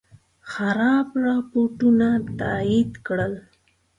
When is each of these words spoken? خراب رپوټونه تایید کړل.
خراب 0.49 1.07
رپوټونه 1.25 2.09
تایید 2.39 2.91
کړل. 3.05 3.33